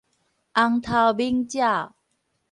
[0.55, 1.93] 紅頭猛鳥